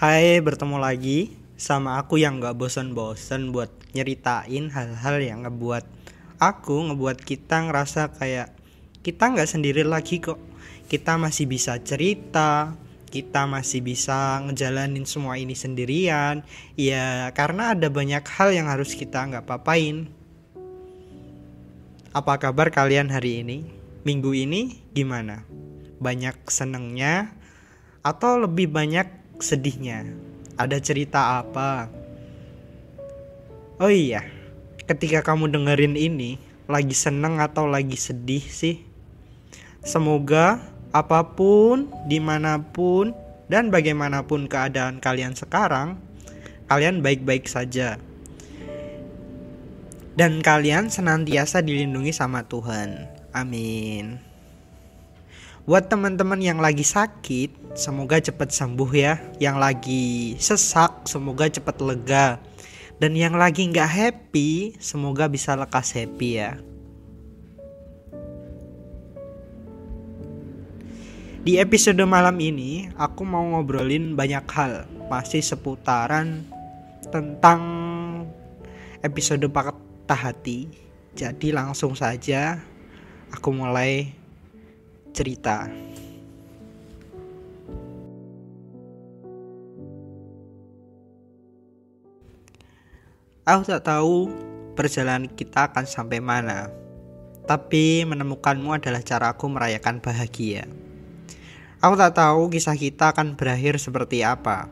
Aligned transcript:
Hai, 0.00 0.40
bertemu 0.40 0.80
lagi 0.80 1.36
sama 1.60 2.00
aku 2.00 2.16
yang 2.16 2.40
gak 2.40 2.56
bosan-bosan 2.56 3.52
buat 3.52 3.68
nyeritain 3.92 4.72
hal-hal 4.72 5.20
yang 5.20 5.44
ngebuat 5.44 5.84
aku, 6.40 6.88
ngebuat 6.88 7.20
kita 7.20 7.68
ngerasa 7.68 8.16
kayak 8.16 8.48
kita 9.04 9.28
nggak 9.28 9.44
sendiri 9.44 9.84
lagi 9.84 10.24
kok. 10.24 10.40
Kita 10.88 11.20
masih 11.20 11.44
bisa 11.44 11.76
cerita, 11.84 12.80
kita 13.12 13.44
masih 13.44 13.84
bisa 13.84 14.40
ngejalanin 14.48 15.04
semua 15.04 15.36
ini 15.36 15.52
sendirian. 15.52 16.48
Ya, 16.80 17.28
karena 17.36 17.76
ada 17.76 17.92
banyak 17.92 18.24
hal 18.24 18.56
yang 18.56 18.72
harus 18.72 18.96
kita 18.96 19.20
nggak 19.20 19.44
papain. 19.44 20.08
Apa 22.16 22.40
kabar 22.40 22.72
kalian 22.72 23.12
hari 23.12 23.44
ini? 23.44 23.68
Minggu 24.08 24.32
ini 24.32 24.80
gimana? 24.96 25.44
Banyak 26.00 26.48
senengnya 26.48 27.36
atau 28.00 28.40
lebih 28.40 28.72
banyak 28.72 29.19
sedihnya? 29.42 30.06
Ada 30.60 30.80
cerita 30.80 31.40
apa? 31.40 31.88
Oh 33.80 33.88
iya, 33.88 34.28
ketika 34.84 35.24
kamu 35.24 35.48
dengerin 35.48 35.96
ini, 35.96 36.36
lagi 36.68 36.92
seneng 36.92 37.40
atau 37.40 37.64
lagi 37.64 37.96
sedih 37.96 38.44
sih? 38.44 38.84
Semoga 39.80 40.60
apa 40.92 41.24
pun, 41.32 41.88
di 42.04 42.20
mana 42.20 42.60
pun, 42.60 43.16
dan 43.48 43.72
bagaimanapun 43.72 44.46
keadaan 44.46 45.00
kalian 45.00 45.32
sekarang, 45.34 45.96
kalian 46.68 47.00
baik-baik 47.00 47.48
saja. 47.48 47.98
Dan 50.14 50.44
kalian 50.44 50.92
senantiasa 50.92 51.64
dilindungi 51.64 52.12
sama 52.12 52.44
Tuhan. 52.44 53.08
Amin. 53.32 54.29
Buat 55.68 55.92
teman-teman 55.92 56.40
yang 56.40 56.56
lagi 56.56 56.80
sakit, 56.80 57.76
semoga 57.76 58.16
cepat 58.16 58.48
sembuh 58.48 58.90
ya. 58.96 59.20
Yang 59.36 59.56
lagi 59.60 60.04
sesak, 60.40 61.04
semoga 61.04 61.52
cepat 61.52 61.76
lega. 61.84 62.40
Dan 62.96 63.12
yang 63.12 63.36
lagi 63.36 63.68
nggak 63.68 63.84
happy, 63.88 64.76
semoga 64.80 65.28
bisa 65.28 65.52
lekas 65.56 65.92
happy 65.92 66.30
ya. 66.40 66.56
Di 71.40 71.56
episode 71.60 72.00
malam 72.08 72.36
ini, 72.40 72.88
aku 72.96 73.24
mau 73.24 73.44
ngobrolin 73.56 74.16
banyak 74.16 74.44
hal, 74.52 74.88
masih 75.12 75.44
seputaran 75.44 76.44
tentang 77.12 77.60
episode 79.04 79.44
patah 79.48 80.20
hati. 80.32 80.68
Jadi 81.16 81.52
langsung 81.52 81.96
saja 81.96 82.60
aku 83.32 83.56
mulai 83.56 84.19
cerita. 85.10 85.70
Aku 93.50 93.66
tak 93.66 93.82
tahu 93.82 94.30
perjalanan 94.78 95.26
kita 95.26 95.72
akan 95.72 95.82
sampai 95.82 96.22
mana, 96.22 96.70
tapi 97.50 98.06
menemukanmu 98.06 98.78
adalah 98.78 99.02
caraku 99.02 99.50
merayakan 99.50 99.98
bahagia. 99.98 100.70
Aku 101.82 101.96
tak 101.96 102.14
tahu 102.14 102.52
kisah 102.52 102.76
kita 102.76 103.10
akan 103.10 103.34
berakhir 103.34 103.80
seperti 103.82 104.22
apa, 104.22 104.70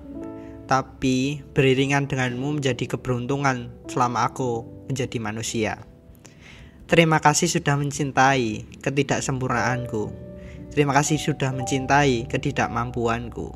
tapi 0.69 1.41
beriringan 1.56 2.06
denganmu 2.06 2.61
menjadi 2.61 2.84
keberuntungan 2.84 3.73
selama 3.89 4.28
aku 4.28 4.62
menjadi 4.86 5.17
manusia. 5.17 5.83
Terima 6.86 7.19
kasih 7.19 7.48
sudah 7.48 7.75
mencintai 7.80 8.78
ketidaksempurnaanku. 8.84 10.27
Terima 10.69 10.92
kasih 10.92 11.16
sudah 11.16 11.50
mencintai 11.56 12.28
ketidakmampuanku. 12.28 13.48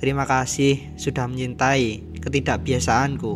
Terima 0.00 0.24
kasih 0.24 0.96
sudah 0.96 1.28
mencintai 1.28 2.18
ketidakbiasaanku. 2.20 3.34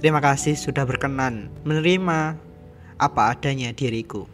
Terima 0.00 0.24
kasih 0.24 0.56
sudah 0.56 0.88
berkenan 0.88 1.52
menerima 1.66 2.40
apa 2.96 3.22
adanya 3.36 3.74
diriku. 3.76 4.24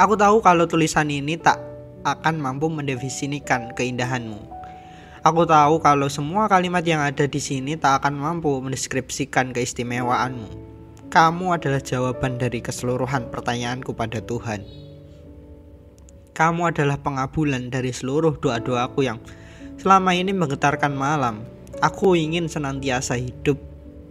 Aku 0.00 0.16
tahu 0.16 0.40
kalau 0.40 0.64
tulisan 0.64 1.12
ini 1.12 1.36
tak 1.36 1.60
akan 2.08 2.40
mampu 2.40 2.72
mendefinisikan 2.72 3.76
keindahanmu. 3.76 4.40
Aku 5.20 5.44
tahu 5.44 5.84
kalau 5.84 6.08
semua 6.08 6.48
kalimat 6.48 6.80
yang 6.80 7.04
ada 7.04 7.28
di 7.28 7.36
sini 7.36 7.76
tak 7.76 8.00
akan 8.00 8.16
mampu 8.16 8.56
mendeskripsikan 8.64 9.52
keistimewaanmu. 9.52 10.48
Kamu 11.12 11.52
adalah 11.52 11.84
jawaban 11.84 12.40
dari 12.40 12.64
keseluruhan 12.64 13.28
pertanyaanku 13.28 13.92
pada 13.92 14.24
Tuhan. 14.24 14.89
Kamu 16.40 16.72
adalah 16.72 16.96
pengabulan 16.96 17.68
dari 17.68 17.92
seluruh 17.92 18.40
doa-doaku 18.40 19.04
yang 19.04 19.20
selama 19.76 20.16
ini 20.16 20.32
menggetarkan 20.32 20.88
malam. 20.88 21.44
Aku 21.84 22.16
ingin 22.16 22.48
senantiasa 22.48 23.20
hidup 23.20 23.60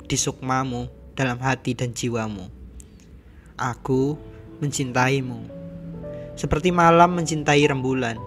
di 0.06 0.14
sukmamu 0.14 0.86
dalam 1.18 1.42
hati 1.42 1.74
dan 1.74 1.90
jiwamu. 1.90 2.46
Aku 3.58 4.14
mencintaimu. 4.62 5.42
Seperti 6.38 6.70
malam 6.70 7.18
mencintai 7.18 7.66
rembulan. 7.66 8.22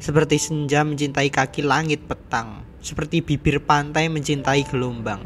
Seperti 0.00 0.40
senja 0.40 0.80
mencintai 0.80 1.28
kaki 1.28 1.60
langit 1.60 2.08
petang. 2.08 2.64
Seperti 2.80 3.20
bibir 3.20 3.60
pantai 3.60 4.08
mencintai 4.08 4.64
gelombang. 4.64 5.20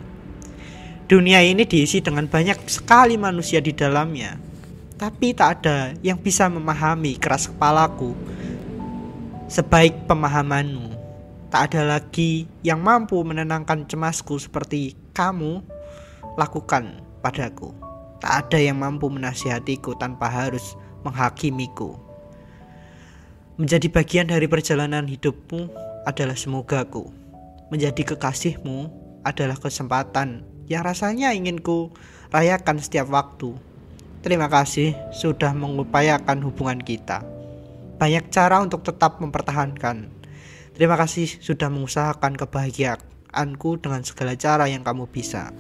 Dunia 1.07 1.47
ini 1.47 1.63
diisi 1.63 2.03
dengan 2.03 2.27
banyak 2.27 2.59
sekali 2.67 3.15
manusia 3.15 3.63
di 3.63 3.71
dalamnya 3.71 4.50
tapi 5.01 5.33
tak 5.33 5.65
ada 5.65 5.97
yang 6.05 6.21
bisa 6.21 6.45
memahami 6.53 7.17
keras 7.17 7.49
kepalaku 7.49 8.13
sebaik 9.49 10.05
pemahamanmu. 10.05 10.93
Tak 11.49 11.73
ada 11.73 11.97
lagi 11.97 12.45
yang 12.61 12.85
mampu 12.85 13.17
menenangkan 13.25 13.89
cemasku 13.89 14.37
seperti 14.37 14.93
kamu 15.17 15.65
lakukan 16.37 17.01
padaku. 17.25 17.73
Tak 18.21 18.53
ada 18.53 18.61
yang 18.61 18.77
mampu 18.77 19.09
menasihatiku 19.09 19.97
tanpa 19.97 20.29
harus 20.29 20.77
menghakimiku. 21.01 21.97
Menjadi 23.57 23.89
bagian 23.89 24.29
dari 24.29 24.45
perjalanan 24.53 25.09
hidupmu 25.09 25.73
adalah 26.05 26.37
semogaku. 26.37 27.09
Menjadi 27.73 28.05
kekasihmu 28.05 28.93
adalah 29.25 29.57
kesempatan 29.57 30.45
yang 30.69 30.85
rasanya 30.85 31.33
ingin 31.33 31.57
ku 31.57 31.89
rayakan 32.31 32.79
setiap 32.79 33.09
waktu 33.09 33.70
Terima 34.21 34.53
kasih 34.53 34.93
sudah 35.17 35.57
mengupayakan 35.57 36.45
hubungan 36.45 36.77
kita. 36.77 37.25
Banyak 37.97 38.29
cara 38.29 38.61
untuk 38.61 38.85
tetap 38.85 39.17
mempertahankan. 39.17 40.13
Terima 40.77 41.01
kasih 41.01 41.41
sudah 41.41 41.73
mengusahakan 41.73 42.37
kebahagiaanku 42.37 43.81
dengan 43.81 44.05
segala 44.05 44.37
cara 44.37 44.69
yang 44.69 44.85
kamu 44.85 45.09
bisa. 45.09 45.57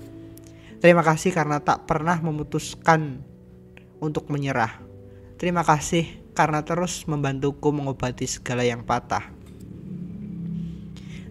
Terima 0.84 1.00
kasih 1.00 1.32
karena 1.32 1.64
tak 1.64 1.88
pernah 1.88 2.20
memutuskan 2.20 3.24
untuk 3.96 4.28
menyerah. 4.28 4.76
Terima 5.40 5.64
kasih 5.64 6.20
karena 6.36 6.60
terus 6.60 7.08
membantuku 7.08 7.72
mengobati 7.72 8.28
segala 8.28 8.60
yang 8.60 8.84
patah. 8.84 9.32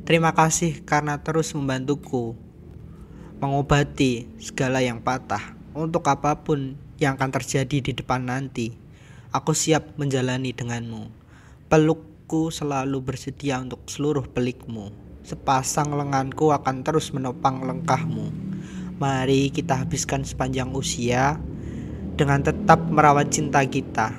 Terima 0.01 0.33
kasih 0.33 0.81
karena 0.81 1.21
terus 1.21 1.53
membantuku 1.53 2.33
mengobati 3.37 4.25
segala 4.41 4.81
yang 4.81 4.97
patah 5.05 5.53
untuk 5.77 6.09
apa 6.09 6.41
pun 6.41 6.88
yang 6.99 7.15
akan 7.15 7.31
terjadi 7.31 7.79
di 7.79 7.91
depan 7.95 8.27
nanti. 8.27 8.75
Aku 9.31 9.55
siap 9.55 9.95
menjalani 9.95 10.51
denganmu. 10.51 11.09
Pelukku 11.71 12.51
selalu 12.51 12.99
bersedia 12.99 13.57
untuk 13.57 13.87
seluruh 13.87 14.27
pelikmu. 14.27 14.91
Sepasang 15.23 15.95
lenganku 15.95 16.51
akan 16.51 16.83
terus 16.83 17.15
menopang 17.15 17.63
lengkahmu. 17.63 18.29
Mari 18.99 19.47
kita 19.49 19.87
habiskan 19.87 20.27
sepanjang 20.27 20.75
usia 20.75 21.39
dengan 22.19 22.43
tetap 22.43 22.83
merawat 22.91 23.31
cinta 23.31 23.63
kita. 23.63 24.11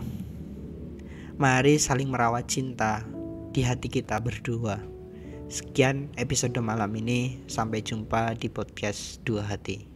Mari 1.36 1.76
saling 1.76 2.08
merawat 2.08 2.48
cinta 2.48 3.04
di 3.52 3.60
hati 3.60 3.92
kita 3.92 4.16
berdua. 4.22 4.80
Sekian 5.50 6.14
episode 6.14 6.54
malam 6.62 6.94
ini. 6.94 7.42
Sampai 7.50 7.82
jumpa 7.82 8.38
di 8.38 8.46
podcast 8.46 9.18
Dua 9.26 9.42
Hati. 9.42 9.89